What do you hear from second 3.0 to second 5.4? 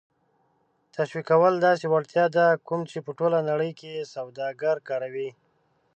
په ټوله نړۍ کې سوداګر کاروي.